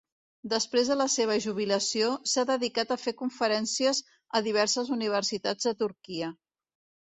Després 0.51 0.87
de 0.91 0.95
la 1.01 1.05
seva 1.15 1.35
jubilació, 1.45 2.07
s'ha 2.33 2.47
dedicat 2.53 2.95
a 2.95 2.99
fer 3.03 3.15
conferències 3.21 4.03
a 4.41 4.45
diverses 4.51 4.93
universitats 4.99 5.71
de 5.71 5.79
Turquia. 5.87 6.35